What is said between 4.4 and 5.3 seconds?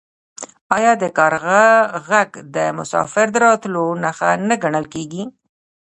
نه ګڼل کیږي؟